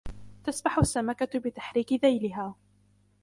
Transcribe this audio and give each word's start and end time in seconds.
تسبح 0.43 0.77
السمكة 0.79 1.39
بتحريك 1.39 1.93
ذيلها. 1.93 2.55